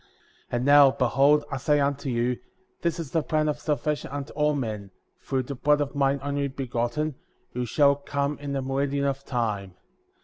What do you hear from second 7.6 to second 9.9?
shall come in the meridian of time.